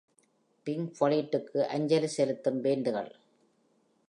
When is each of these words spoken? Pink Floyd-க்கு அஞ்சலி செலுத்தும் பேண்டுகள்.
Pink 0.67 0.87
Floyd-க்கு 0.97 1.67
அஞ்சலி 1.67 2.07
செலுத்தும் 2.07 2.63
பேண்டுகள். 2.63 3.11